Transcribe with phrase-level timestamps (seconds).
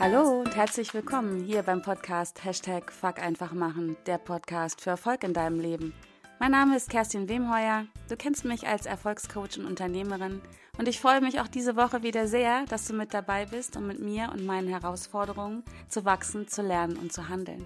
[0.00, 5.22] Hallo und herzlich willkommen hier beim Podcast Hashtag Fuck einfach machen, der Podcast für Erfolg
[5.22, 5.94] in deinem Leben.
[6.40, 10.42] Mein Name ist Kerstin Wemheuer, du kennst mich als Erfolgscoach und Unternehmerin
[10.78, 13.86] und ich freue mich auch diese Woche wieder sehr, dass du mit dabei bist, um
[13.86, 17.64] mit mir und meinen Herausforderungen zu wachsen, zu lernen und zu handeln.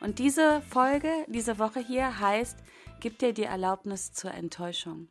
[0.00, 2.58] Und diese Folge, diese Woche hier heißt,
[2.98, 5.10] gib dir die Erlaubnis zur Enttäuschung.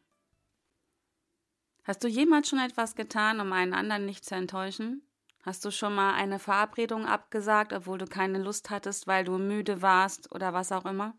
[1.86, 5.07] Hast du jemals schon etwas getan, um einen anderen nicht zu enttäuschen?
[5.44, 9.82] Hast du schon mal eine Verabredung abgesagt, obwohl du keine Lust hattest, weil du müde
[9.82, 11.16] warst oder was auch immer?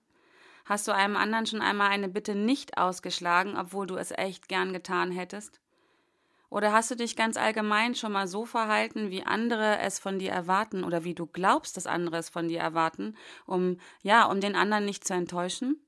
[0.65, 4.73] Hast du einem anderen schon einmal eine Bitte nicht ausgeschlagen, obwohl du es echt gern
[4.73, 5.61] getan hättest?
[6.51, 10.31] Oder hast du dich ganz allgemein schon mal so verhalten, wie andere es von dir
[10.31, 13.17] erwarten oder wie du glaubst, dass andere es von dir erwarten,
[13.47, 15.83] um ja, um den anderen nicht zu enttäuschen?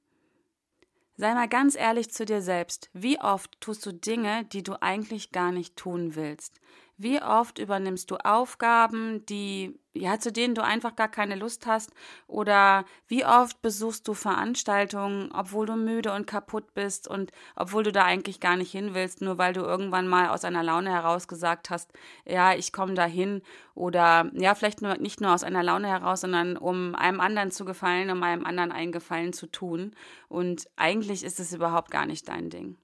[1.17, 2.89] Sei mal ganz ehrlich zu dir selbst.
[2.95, 6.61] Wie oft tust du Dinge, die du eigentlich gar nicht tun willst?
[7.03, 11.95] Wie oft übernimmst du Aufgaben, die ja zu denen du einfach gar keine Lust hast?
[12.27, 17.91] Oder wie oft besuchst du Veranstaltungen, obwohl du müde und kaputt bist und obwohl du
[17.91, 21.27] da eigentlich gar nicht hin willst, nur weil du irgendwann mal aus einer Laune heraus
[21.27, 21.91] gesagt hast,
[22.27, 23.41] ja, ich komme da hin?
[23.75, 27.64] Oder ja, vielleicht nur nicht nur aus einer Laune heraus, sondern um einem anderen zu
[27.64, 29.95] gefallen, um einem anderen einen Gefallen zu tun?
[30.29, 32.77] Und eigentlich ist es überhaupt gar nicht dein Ding.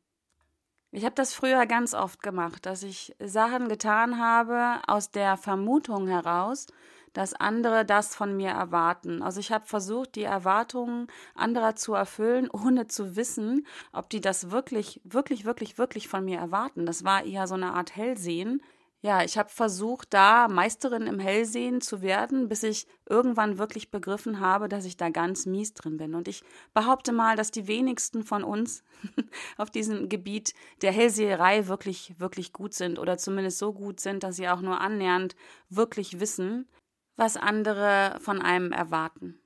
[0.93, 6.07] Ich habe das früher ganz oft gemacht, dass ich Sachen getan habe aus der Vermutung
[6.07, 6.67] heraus,
[7.13, 9.23] dass andere das von mir erwarten.
[9.23, 14.51] Also ich habe versucht, die Erwartungen anderer zu erfüllen, ohne zu wissen, ob die das
[14.51, 16.87] wirklich, wirklich, wirklich, wirklich von mir erwarten.
[16.87, 18.63] Das war eher so eine Art Hellsehen,
[19.07, 24.41] ja, ich habe versucht, da Meisterin im Hellsehen zu werden, bis ich irgendwann wirklich begriffen
[24.41, 26.17] habe, dass ich da ganz mies drin bin.
[26.17, 26.43] Und ich
[26.75, 28.83] behaupte mal, dass die wenigsten von uns
[29.59, 34.35] auf diesem Gebiet der Hellseherei wirklich, wirklich gut sind oder zumindest so gut sind, dass
[34.35, 35.37] sie auch nur annähernd
[35.69, 36.69] wirklich wissen,
[37.15, 39.39] was andere von einem erwarten.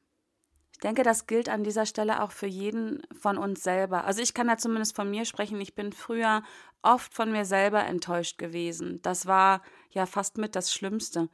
[0.73, 4.07] Ich denke, das gilt an dieser Stelle auch für jeden von uns selber.
[4.07, 5.61] Also ich kann da zumindest von mir sprechen.
[5.61, 6.43] Ich bin früher
[6.83, 9.01] oft von mir selber enttäuscht gewesen.
[9.03, 11.29] Das war ja fast mit das Schlimmste,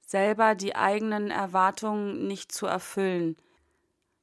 [0.00, 3.36] selber die eigenen Erwartungen nicht zu erfüllen.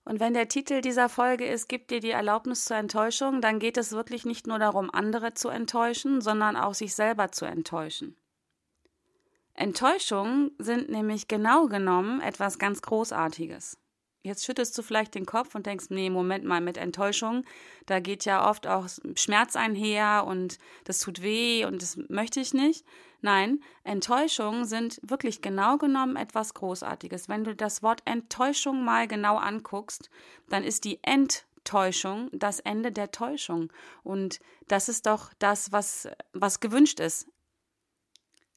[0.06, 3.78] Und wenn der Titel dieser Folge ist, gibt dir die Erlaubnis zur Enttäuschung, dann geht
[3.78, 8.16] es wirklich nicht nur darum, andere zu enttäuschen, sondern auch sich selber zu enttäuschen.
[9.54, 13.78] Enttäuschungen sind nämlich genau genommen etwas ganz Großartiges.
[14.24, 17.44] Jetzt schüttest du vielleicht den Kopf und denkst, nee, Moment mal, mit Enttäuschung,
[17.86, 22.54] da geht ja oft auch Schmerz einher und das tut weh und das möchte ich
[22.54, 22.86] nicht.
[23.22, 27.30] Nein, Enttäuschungen sind wirklich genau genommen etwas Großartiges.
[27.30, 30.10] Wenn du das Wort Enttäuschung mal genau anguckst,
[30.50, 33.72] dann ist die Enttäuschung das Ende der Täuschung.
[34.04, 37.28] Und das ist doch das, was, was gewünscht ist.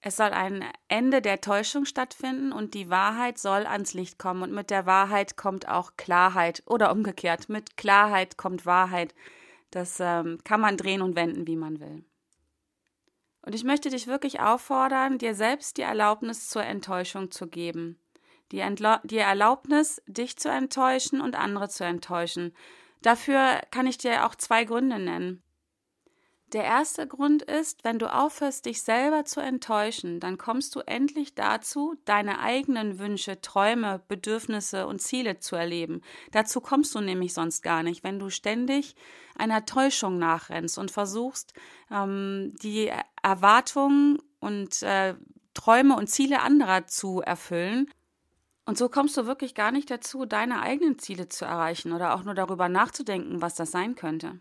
[0.03, 4.43] Es soll ein Ende der Täuschung stattfinden und die Wahrheit soll ans Licht kommen.
[4.43, 7.51] Und mit der Wahrheit kommt auch Klarheit oder umgekehrt.
[7.51, 9.15] Mit Klarheit kommt Wahrheit.
[9.71, 12.05] Das ähm, kann man drehen und wenden, wie man will.
[13.43, 17.99] Und ich möchte dich wirklich auffordern, dir selbst die Erlaubnis zur Enttäuschung zu geben.
[18.53, 18.65] Die,
[19.05, 22.55] die Erlaubnis, dich zu enttäuschen und andere zu enttäuschen.
[23.03, 25.43] Dafür kann ich dir auch zwei Gründe nennen.
[26.53, 31.37] Der erste Grund ist, wenn du aufhörst, dich selber zu enttäuschen, dann kommst du endlich
[31.37, 36.01] dazu, deine eigenen Wünsche, Träume, Bedürfnisse und Ziele zu erleben.
[36.33, 38.97] Dazu kommst du nämlich sonst gar nicht, wenn du ständig
[39.37, 41.55] einer Täuschung nachrennst und versuchst,
[41.89, 42.91] ähm, die
[43.23, 45.15] Erwartungen und äh,
[45.55, 47.89] Träume und Ziele anderer zu erfüllen.
[48.65, 52.25] Und so kommst du wirklich gar nicht dazu, deine eigenen Ziele zu erreichen oder auch
[52.25, 54.41] nur darüber nachzudenken, was das sein könnte.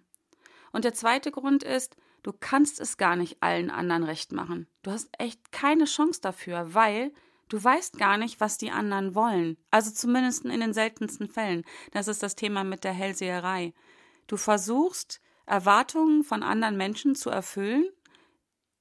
[0.72, 4.68] Und der zweite Grund ist, du kannst es gar nicht allen anderen recht machen.
[4.84, 7.12] Du hast echt keine Chance dafür, weil
[7.50, 9.58] du weißt gar nicht, was die anderen wollen.
[9.72, 11.64] Also zumindest in den seltensten Fällen.
[11.92, 13.74] Das ist das Thema mit der Hellseherei.
[14.28, 17.90] Du versuchst, Erwartungen von anderen Menschen zu erfüllen,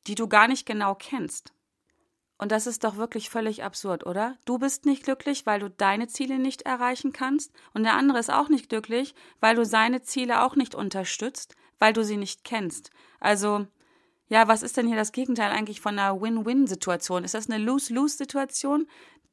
[0.06, 1.54] die du gar nicht genau kennst.
[2.38, 4.36] Und das ist doch wirklich völlig absurd, oder?
[4.44, 8.30] Du bist nicht glücklich, weil du deine Ziele nicht erreichen kannst, und der andere ist
[8.30, 12.90] auch nicht glücklich, weil du seine Ziele auch nicht unterstützt, weil du sie nicht kennst.
[13.20, 13.66] Also,
[14.28, 17.24] ja, was ist denn hier das Gegenteil eigentlich von einer Win-Win-Situation?
[17.24, 18.86] Ist das eine Lose-Lose-Situation?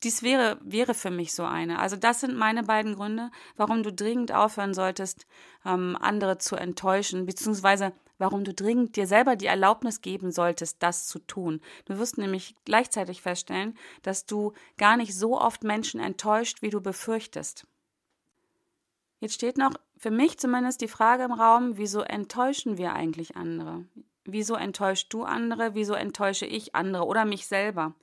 [0.04, 1.80] Dies wäre, wäre für mich so eine.
[1.80, 5.26] Also das sind meine beiden Gründe, warum du dringend aufhören solltest,
[5.66, 11.08] ähm, andere zu enttäuschen, beziehungsweise warum du dringend dir selber die Erlaubnis geben solltest, das
[11.08, 11.62] zu tun.
[11.86, 16.82] Du wirst nämlich gleichzeitig feststellen, dass du gar nicht so oft Menschen enttäuscht, wie du
[16.82, 17.68] befürchtest.
[19.20, 23.86] Jetzt steht noch für mich zumindest die Frage im Raum, wieso enttäuschen wir eigentlich andere?
[24.24, 25.76] Wieso enttäuscht du andere?
[25.76, 27.94] Wieso enttäusche ich andere oder mich selber?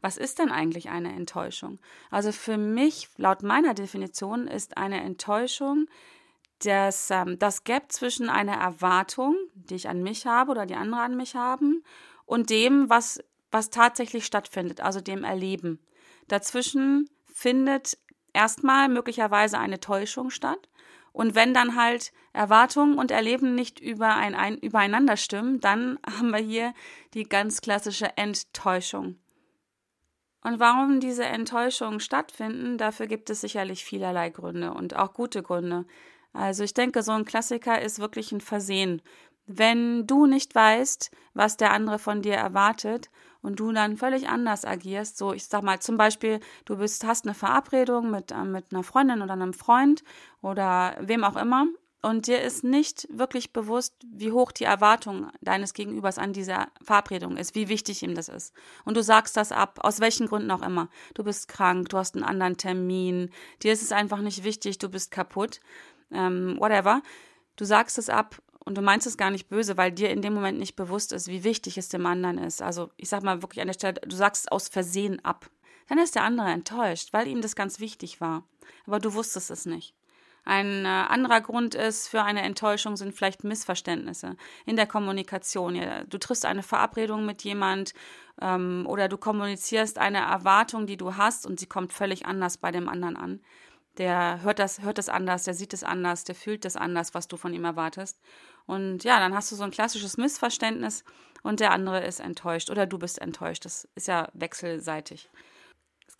[0.00, 1.78] was ist denn eigentlich eine Enttäuschung?
[2.10, 5.86] Also für mich, laut meiner Definition, ist eine Enttäuschung
[6.62, 11.00] das, ähm, das Gap zwischen einer Erwartung, die ich an mich habe oder die andere
[11.00, 11.82] an mich haben,
[12.26, 15.80] und dem, was, was tatsächlich stattfindet, also dem Erleben.
[16.28, 17.98] Dazwischen findet
[18.32, 20.68] erstmal möglicherweise eine Täuschung statt.
[21.12, 26.38] Und wenn dann halt Erwartungen und Erleben nicht überein, ein, übereinander stimmen, dann haben wir
[26.38, 26.74] hier
[27.14, 29.16] die ganz klassische Enttäuschung.
[30.42, 35.84] Und warum diese Enttäuschungen stattfinden, dafür gibt es sicherlich vielerlei Gründe und auch gute Gründe.
[36.32, 39.02] Also ich denke, so ein Klassiker ist wirklich ein Versehen.
[39.46, 43.10] Wenn du nicht weißt, was der andere von dir erwartet
[43.42, 47.24] und du dann völlig anders agierst, so ich sag mal zum Beispiel, du bist, hast
[47.24, 50.02] eine Verabredung mit, äh, mit einer Freundin oder einem Freund
[50.42, 51.66] oder wem auch immer
[52.02, 57.36] und dir ist nicht wirklich bewusst, wie hoch die Erwartung deines Gegenübers an dieser Verabredung
[57.36, 58.54] ist, wie wichtig ihm das ist.
[58.86, 60.88] Und du sagst das ab, aus welchen Gründen auch immer.
[61.12, 63.30] Du bist krank, du hast einen anderen Termin,
[63.62, 65.60] dir ist es einfach nicht wichtig, du bist kaputt,
[66.10, 67.02] ähm, whatever.
[67.56, 70.34] Du sagst es ab und du meinst es gar nicht böse, weil dir in dem
[70.34, 72.62] Moment nicht bewusst ist, wie wichtig es dem anderen ist.
[72.62, 75.50] Also ich sag mal wirklich an der Stelle, du sagst es aus Versehen ab.
[75.88, 78.44] Dann ist der andere enttäuscht, weil ihm das ganz wichtig war.
[78.86, 79.94] Aber du wusstest es nicht.
[80.44, 85.78] Ein äh, anderer Grund ist für eine Enttäuschung sind vielleicht Missverständnisse in der Kommunikation.
[86.08, 87.92] Du triffst eine Verabredung mit jemand
[88.40, 92.70] ähm, oder du kommunizierst eine Erwartung, die du hast und sie kommt völlig anders bei
[92.70, 93.40] dem anderen an.
[93.98, 97.28] Der hört das, hört das anders, der sieht es anders, der fühlt das anders, was
[97.28, 98.20] du von ihm erwartest.
[98.70, 101.04] Und ja, dann hast du so ein klassisches Missverständnis
[101.42, 103.64] und der andere ist enttäuscht oder du bist enttäuscht.
[103.64, 105.28] Das ist ja wechselseitig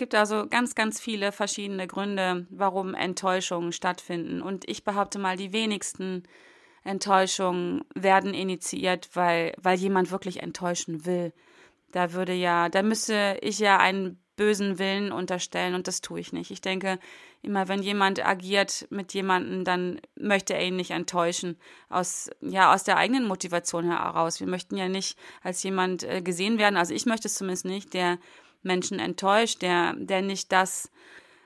[0.01, 4.41] gibt also ganz, ganz viele verschiedene Gründe, warum Enttäuschungen stattfinden.
[4.41, 6.23] Und ich behaupte mal, die wenigsten
[6.85, 11.35] Enttäuschungen werden initiiert, weil, weil jemand wirklich enttäuschen will.
[11.93, 16.33] Da würde ja, da müsste ich ja einen bösen Willen unterstellen und das tue ich
[16.33, 16.51] nicht.
[16.51, 16.99] Ich denke,
[17.43, 21.59] immer wenn jemand agiert mit jemandem, dann möchte er ihn nicht enttäuschen.
[21.91, 24.41] Aus, ja, aus der eigenen Motivation heraus.
[24.41, 27.93] Wir möchten ja nicht als jemand äh, gesehen werden, also ich möchte es zumindest nicht,
[27.93, 28.19] der
[28.63, 30.91] Menschen enttäuscht, der, der nicht das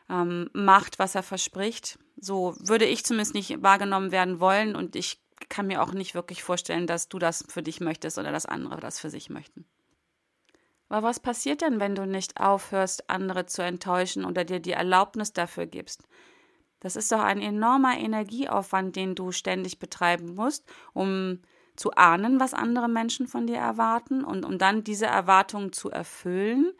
[0.08, 1.98] ähm, macht, was er verspricht.
[2.16, 6.44] So würde ich zumindest nicht wahrgenommen werden wollen und ich kann mir auch nicht wirklich
[6.44, 9.66] vorstellen, dass du das für dich möchtest oder dass andere das für sich möchten.
[10.94, 15.32] Aber was passiert denn, wenn du nicht aufhörst, andere zu enttäuschen oder dir die Erlaubnis
[15.32, 16.04] dafür gibst?
[16.78, 21.40] Das ist doch ein enormer Energieaufwand, den du ständig betreiben musst, um
[21.74, 26.72] zu ahnen, was andere Menschen von dir erwarten und um dann diese Erwartungen zu erfüllen,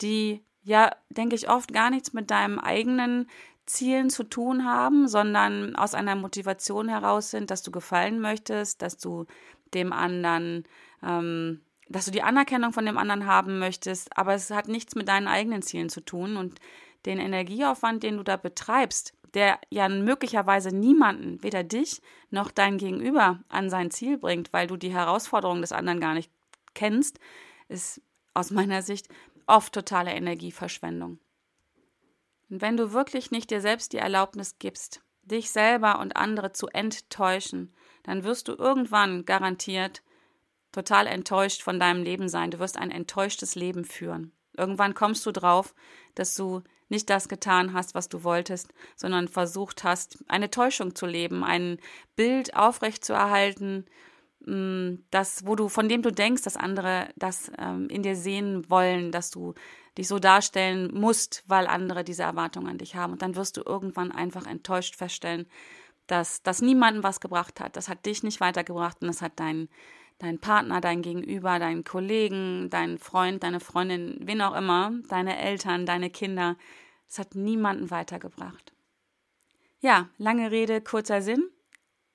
[0.00, 3.28] die ja, denke ich, oft gar nichts mit deinem eigenen
[3.66, 8.96] Zielen zu tun haben, sondern aus einer Motivation heraus sind, dass du gefallen möchtest, dass
[8.96, 9.26] du
[9.74, 10.64] dem anderen,
[11.02, 15.08] ähm, dass du die Anerkennung von dem anderen haben möchtest, aber es hat nichts mit
[15.08, 16.58] deinen eigenen Zielen zu tun und
[17.06, 22.00] den Energieaufwand, den du da betreibst, der ja möglicherweise niemanden, weder dich
[22.30, 26.30] noch dein Gegenüber, an sein Ziel bringt, weil du die Herausforderungen des anderen gar nicht
[26.74, 27.18] kennst,
[27.68, 28.00] ist
[28.34, 29.08] aus meiner Sicht
[29.46, 31.18] oft totale Energieverschwendung.
[32.50, 36.68] Und wenn du wirklich nicht dir selbst die Erlaubnis gibst, dich selber und andere zu
[36.68, 37.74] enttäuschen,
[38.04, 40.02] dann wirst du irgendwann garantiert
[40.72, 42.50] total enttäuscht von deinem Leben sein.
[42.50, 44.32] Du wirst ein enttäuschtes Leben führen.
[44.56, 45.74] Irgendwann kommst du drauf,
[46.14, 51.06] dass du nicht das getan hast, was du wolltest, sondern versucht hast, eine Täuschung zu
[51.06, 51.78] leben, ein
[52.16, 53.84] Bild aufrechtzuerhalten,
[54.48, 58.68] Mm, das, wo du, von dem du denkst, dass andere das ähm, in dir sehen
[58.70, 59.54] wollen, dass du
[59.96, 63.12] dich so darstellen musst, weil andere diese Erwartungen an dich haben.
[63.12, 65.46] Und dann wirst du irgendwann einfach enttäuscht feststellen,
[66.06, 67.76] dass das niemandem was gebracht hat.
[67.76, 69.68] Das hat dich nicht weitergebracht und das hat deinen
[70.18, 75.86] dein Partner, dein Gegenüber, deinen Kollegen, deinen Freund, deine Freundin, wen auch immer, deine Eltern,
[75.86, 76.56] deine Kinder.
[77.08, 78.72] Es hat niemanden weitergebracht.
[79.80, 81.50] Ja, lange Rede, kurzer Sinn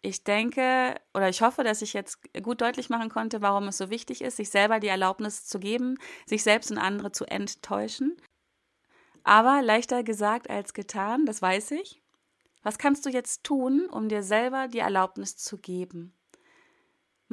[0.04, 3.90] ich denke oder ich hoffe, dass ich jetzt gut deutlich machen konnte, warum es so
[3.90, 8.18] wichtig ist, sich selber die Erlaubnis zu geben, sich selbst und andere zu enttäuschen.
[9.24, 12.02] Aber leichter gesagt als getan, das weiß ich.
[12.64, 16.14] Was kannst du jetzt tun, um dir selber die Erlaubnis zu geben?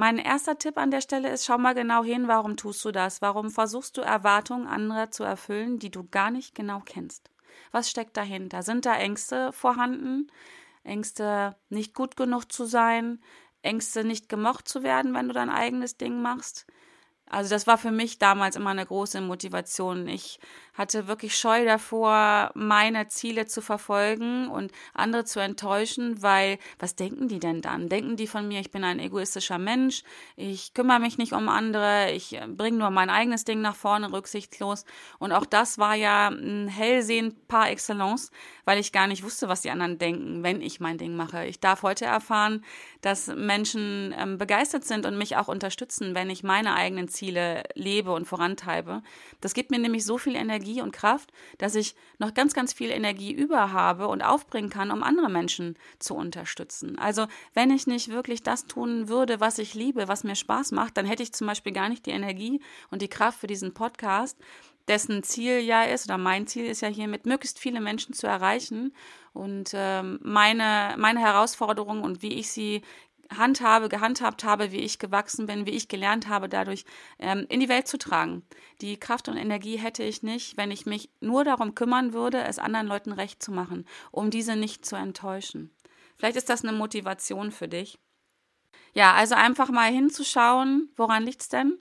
[0.00, 3.20] Mein erster Tipp an der Stelle ist, schau mal genau hin, warum tust du das?
[3.20, 7.30] Warum versuchst du Erwartungen anderer zu erfüllen, die du gar nicht genau kennst?
[7.70, 8.62] Was steckt dahinter?
[8.62, 10.32] Sind da Ängste vorhanden?
[10.84, 13.22] Ängste, nicht gut genug zu sein,
[13.60, 16.66] Ängste, nicht gemocht zu werden, wenn du dein eigenes Ding machst.
[17.30, 20.08] Also das war für mich damals immer eine große Motivation.
[20.08, 20.40] Ich
[20.74, 27.28] hatte wirklich Scheu davor, meine Ziele zu verfolgen und andere zu enttäuschen, weil was denken
[27.28, 27.88] die denn dann?
[27.88, 30.02] Denken die von mir, ich bin ein egoistischer Mensch,
[30.34, 34.12] ich kümmere mich nicht um andere, ich äh, bringe nur mein eigenes Ding nach vorne,
[34.12, 34.84] rücksichtslos.
[35.18, 38.32] Und auch das war ja ein Hellsehen par excellence,
[38.64, 41.46] weil ich gar nicht wusste, was die anderen denken, wenn ich mein Ding mache.
[41.46, 42.64] Ich darf heute erfahren,
[43.00, 48.12] dass Menschen ähm, begeistert sind und mich auch unterstützen, wenn ich meine eigenen Ziele lebe
[48.12, 49.02] und vorantreibe.
[49.40, 52.90] Das gibt mir nämlich so viel Energie und Kraft, dass ich noch ganz, ganz viel
[52.90, 56.98] Energie über habe und aufbringen kann, um andere Menschen zu unterstützen.
[56.98, 60.96] Also wenn ich nicht wirklich das tun würde, was ich liebe, was mir Spaß macht,
[60.96, 64.36] dann hätte ich zum Beispiel gar nicht die Energie und die Kraft für diesen Podcast
[64.90, 68.26] dessen Ziel ja ist, oder mein Ziel ist ja hier, mit möglichst viele Menschen zu
[68.26, 68.92] erreichen
[69.32, 72.82] und ähm, meine, meine Herausforderungen und wie ich sie
[73.32, 76.84] handhabe, gehandhabt habe, wie ich gewachsen bin, wie ich gelernt habe, dadurch
[77.20, 78.42] ähm, in die Welt zu tragen.
[78.80, 82.58] Die Kraft und Energie hätte ich nicht, wenn ich mich nur darum kümmern würde, es
[82.58, 85.70] anderen Leuten recht zu machen, um diese nicht zu enttäuschen.
[86.18, 87.98] Vielleicht ist das eine Motivation für dich.
[88.92, 91.78] Ja, also einfach mal hinzuschauen, woran liegt's denn?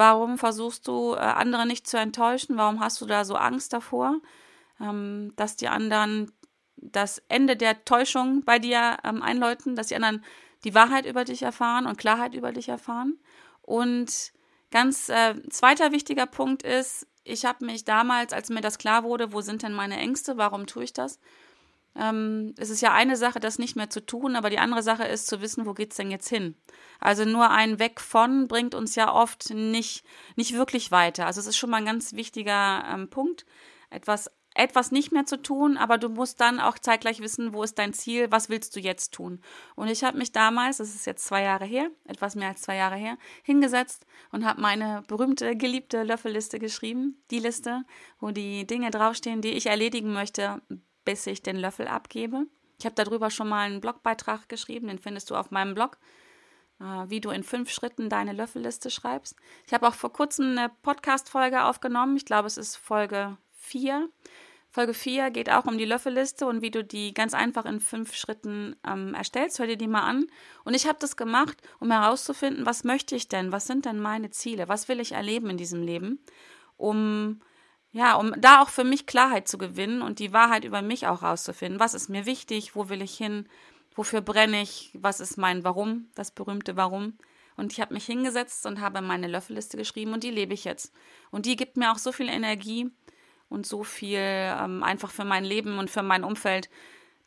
[0.00, 2.56] Warum versuchst du, äh, andere nicht zu enttäuschen?
[2.56, 4.16] Warum hast du da so Angst davor,
[4.80, 6.32] ähm, dass die anderen
[6.76, 10.24] das Ende der Täuschung bei dir ähm, einläuten, dass die anderen
[10.64, 13.18] die Wahrheit über dich erfahren und Klarheit über dich erfahren?
[13.60, 14.32] Und
[14.70, 19.34] ganz äh, zweiter wichtiger Punkt ist, ich habe mich damals, als mir das klar wurde,
[19.34, 21.20] wo sind denn meine Ängste, warum tue ich das?
[21.96, 25.04] Ähm, es ist ja eine Sache, das nicht mehr zu tun, aber die andere Sache
[25.04, 26.54] ist zu wissen, wo geht's denn jetzt hin?
[27.00, 30.04] Also nur ein Weg von bringt uns ja oft nicht,
[30.36, 31.26] nicht wirklich weiter.
[31.26, 33.44] Also es ist schon mal ein ganz wichtiger ähm, Punkt,
[33.90, 37.78] etwas etwas nicht mehr zu tun, aber du musst dann auch zeitgleich wissen, wo ist
[37.78, 39.40] dein Ziel, was willst du jetzt tun.
[39.76, 42.76] Und ich habe mich damals, das ist jetzt zwei Jahre her, etwas mehr als zwei
[42.76, 47.84] Jahre her, hingesetzt und habe meine berühmte, geliebte Löffelliste geschrieben, die Liste,
[48.18, 50.60] wo die Dinge draufstehen, die ich erledigen möchte,
[51.04, 52.46] bis ich den Löffel abgebe.
[52.78, 55.98] Ich habe darüber schon mal einen Blogbeitrag geschrieben, den findest du auf meinem Blog,
[56.80, 59.36] äh, wie du in fünf Schritten deine Löffelliste schreibst.
[59.66, 62.16] Ich habe auch vor kurzem eine Podcast-Folge aufgenommen.
[62.16, 64.08] Ich glaube, es ist Folge 4.
[64.72, 68.14] Folge 4 geht auch um die Löffelliste und wie du die ganz einfach in fünf
[68.14, 69.58] Schritten ähm, erstellst.
[69.58, 70.26] Hör dir die mal an.
[70.64, 73.50] Und ich habe das gemacht, um herauszufinden, was möchte ich denn?
[73.50, 74.68] Was sind denn meine Ziele?
[74.68, 76.24] Was will ich erleben in diesem Leben?
[76.76, 77.40] Um
[77.92, 81.22] ja, um da auch für mich Klarheit zu gewinnen und die Wahrheit über mich auch
[81.22, 81.80] rauszufinden.
[81.80, 82.76] Was ist mir wichtig?
[82.76, 83.48] Wo will ich hin?
[83.94, 84.90] Wofür brenne ich?
[84.94, 86.08] Was ist mein Warum?
[86.14, 87.18] Das berühmte Warum.
[87.56, 90.94] Und ich habe mich hingesetzt und habe meine Löffelliste geschrieben und die lebe ich jetzt.
[91.30, 92.90] Und die gibt mir auch so viel Energie
[93.48, 96.70] und so viel ähm, einfach für mein Leben und für mein Umfeld,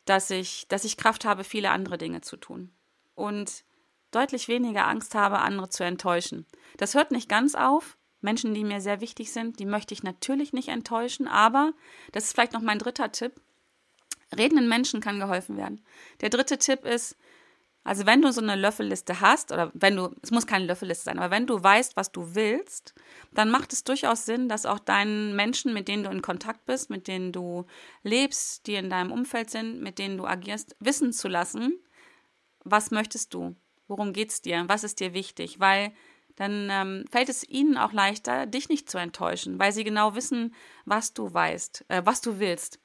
[0.06, 2.72] dass ich, dass ich Kraft habe, viele andere Dinge zu tun.
[3.14, 3.64] Und
[4.10, 6.46] deutlich weniger Angst habe, andere zu enttäuschen.
[6.78, 10.52] Das hört nicht ganz auf, Menschen, die mir sehr wichtig sind, die möchte ich natürlich
[10.52, 11.72] nicht enttäuschen, aber
[12.12, 13.32] das ist vielleicht noch mein dritter Tipp.
[14.36, 15.84] Redenden Menschen kann geholfen werden.
[16.20, 17.16] Der dritte Tipp ist,
[17.84, 21.18] also wenn du so eine Löffelliste hast, oder wenn du, es muss keine Löffelliste sein,
[21.18, 22.94] aber wenn du weißt, was du willst,
[23.32, 26.88] dann macht es durchaus Sinn, dass auch deinen Menschen, mit denen du in Kontakt bist,
[26.88, 27.66] mit denen du
[28.02, 31.78] lebst, die in deinem Umfeld sind, mit denen du agierst, wissen zu lassen,
[32.64, 33.54] was möchtest du?
[33.86, 34.64] Worum geht's dir?
[34.66, 35.60] Was ist dir wichtig?
[35.60, 35.92] Weil
[36.36, 40.54] dann ähm, fällt es ihnen auch leichter, dich nicht zu enttäuschen, weil sie genau wissen,
[40.84, 42.80] was du weißt, äh, was du willst.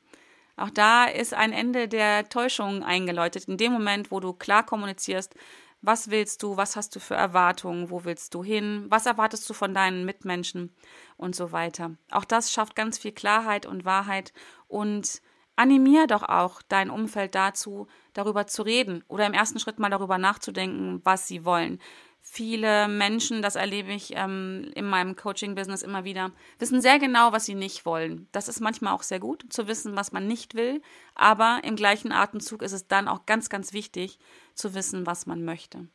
[0.55, 3.45] Auch da ist ein Ende der Täuschung eingeläutet.
[3.45, 5.33] In dem Moment, wo du klar kommunizierst,
[5.81, 9.53] was willst du, was hast du für Erwartungen, wo willst du hin, was erwartest du
[9.53, 10.75] von deinen Mitmenschen
[11.15, 11.91] und so weiter.
[12.11, 14.33] Auch das schafft ganz viel Klarheit und Wahrheit
[14.67, 15.21] und
[15.55, 20.17] animier doch auch dein Umfeld dazu, darüber zu reden oder im ersten Schritt mal darüber
[20.17, 21.79] nachzudenken, was sie wollen.
[22.21, 27.45] Viele Menschen, das erlebe ich ähm, in meinem Coaching-Business immer wieder, wissen sehr genau, was
[27.45, 28.27] sie nicht wollen.
[28.31, 30.81] Das ist manchmal auch sehr gut, zu wissen, was man nicht will,
[31.15, 34.19] aber im gleichen Atemzug ist es dann auch ganz, ganz wichtig,
[34.53, 35.87] zu wissen, was man möchte.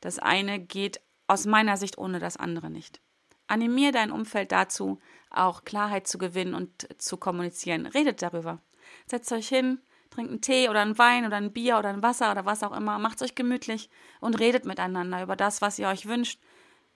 [0.00, 3.00] Das eine geht aus meiner Sicht ohne das andere nicht.
[3.48, 7.86] Animier dein Umfeld dazu, auch Klarheit zu gewinnen und zu kommunizieren.
[7.86, 8.60] Redet darüber.
[9.06, 12.30] Setzt euch hin, trinkt einen Tee oder einen Wein oder ein Bier oder ein Wasser
[12.30, 16.06] oder was auch immer, macht euch gemütlich und redet miteinander über das, was ihr euch
[16.06, 16.40] wünscht,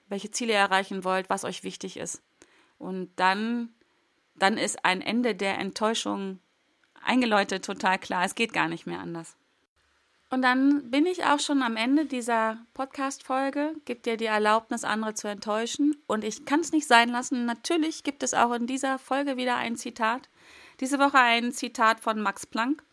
[0.08, 2.22] welche Ziele ihr erreichen wollt, was euch wichtig ist.
[2.78, 3.70] Und dann,
[4.36, 6.40] dann ist ein Ende der Enttäuschung
[7.02, 8.24] eingeläutet, total klar.
[8.24, 9.36] Es geht gar nicht mehr anders.
[10.32, 13.74] Und dann bin ich auch schon am Ende dieser Podcast-Folge.
[13.84, 15.96] Gibt dir die Erlaubnis, andere zu enttäuschen.
[16.06, 17.46] Und ich kann es nicht sein lassen.
[17.46, 20.28] Natürlich gibt es auch in dieser Folge wieder ein Zitat.
[20.78, 22.84] Diese Woche ein Zitat von Max Planck.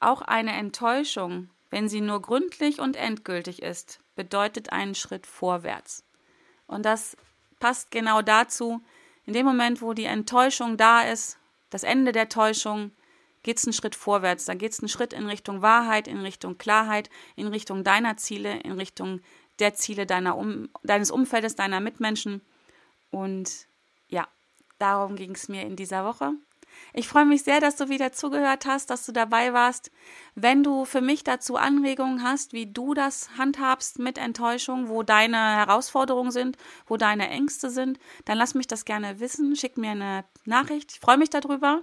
[0.00, 6.04] Auch eine Enttäuschung, wenn sie nur gründlich und endgültig ist, bedeutet einen Schritt vorwärts.
[6.66, 7.16] Und das
[7.60, 8.80] passt genau dazu.
[9.26, 11.38] In dem Moment, wo die Enttäuschung da ist,
[11.68, 12.90] das Ende der Täuschung,
[13.42, 14.44] geht es einen Schritt vorwärts.
[14.44, 18.60] Da geht es einen Schritt in Richtung Wahrheit, in Richtung Klarheit, in Richtung deiner Ziele,
[18.60, 19.20] in Richtung
[19.58, 22.40] der Ziele deiner um, deines Umfeldes, deiner Mitmenschen.
[23.10, 23.66] Und
[24.08, 24.26] ja,
[24.78, 26.32] darum ging es mir in dieser Woche.
[26.92, 29.90] Ich freue mich sehr, dass du wieder zugehört hast, dass du dabei warst.
[30.34, 35.36] Wenn du für mich dazu Anregungen hast, wie du das handhabst mit Enttäuschung, wo deine
[35.36, 36.56] Herausforderungen sind,
[36.86, 39.54] wo deine Ängste sind, dann lass mich das gerne wissen.
[39.54, 40.92] Schick mir eine Nachricht.
[40.92, 41.82] Ich freue mich darüber.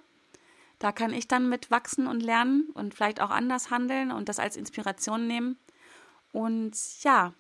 [0.80, 4.40] Da kann ich dann mit wachsen und lernen und vielleicht auch anders handeln und das
[4.40, 5.58] als Inspiration nehmen.
[6.32, 7.34] Und ja,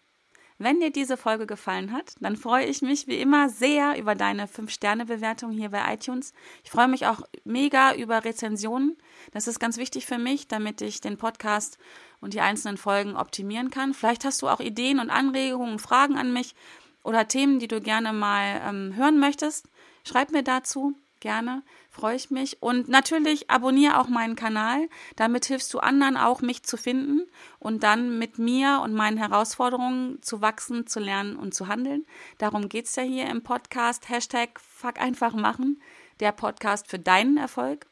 [0.59, 4.47] wenn dir diese Folge gefallen hat, dann freue ich mich wie immer sehr über deine
[4.47, 6.33] 5-Sterne-Bewertung hier bei iTunes.
[6.63, 8.97] Ich freue mich auch mega über Rezensionen.
[9.31, 11.77] Das ist ganz wichtig für mich, damit ich den Podcast
[12.21, 13.93] und die einzelnen Folgen optimieren kann.
[13.93, 16.55] Vielleicht hast du auch Ideen und Anregungen, Fragen an mich
[17.03, 19.69] oder Themen, die du gerne mal ähm, hören möchtest.
[20.03, 22.61] Schreib mir dazu gerne, freue ich mich.
[22.61, 24.89] Und natürlich abonniere auch meinen Kanal.
[25.15, 27.27] Damit hilfst du anderen auch, mich zu finden
[27.59, 32.05] und dann mit mir und meinen Herausforderungen zu wachsen, zu lernen und zu handeln.
[32.37, 34.09] Darum geht es ja hier im Podcast.
[34.09, 35.81] Hashtag Fuck einfach machen.
[36.19, 37.85] Der Podcast für deinen Erfolg.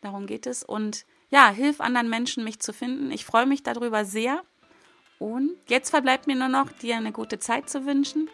[0.00, 0.62] Darum geht es.
[0.62, 3.10] Und ja, hilf anderen Menschen, mich zu finden.
[3.10, 4.42] Ich freue mich darüber sehr.
[5.18, 8.28] Und jetzt verbleibt mir nur noch, dir eine gute Zeit zu wünschen.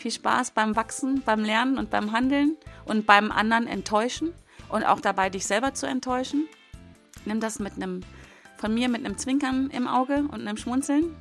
[0.00, 4.32] Viel Spaß beim Wachsen, beim Lernen und beim Handeln und beim anderen enttäuschen
[4.70, 6.48] und auch dabei dich selber zu enttäuschen.
[7.26, 8.00] Nimm das mit einem,
[8.56, 11.14] von mir mit einem Zwinkern im Auge und einem Schmunzeln.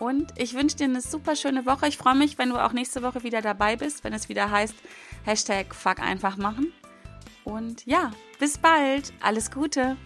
[0.00, 1.86] Und ich wünsche dir eine super schöne Woche.
[1.86, 4.74] Ich freue mich, wenn du auch nächste Woche wieder dabei bist, wenn es wieder heißt,
[5.24, 6.72] Hashtag Fuck einfach machen.
[7.44, 9.12] Und ja, bis bald.
[9.20, 9.96] Alles Gute.